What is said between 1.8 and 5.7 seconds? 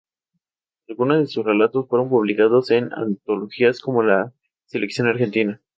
fueron publicados en antologías como "La selección argentina".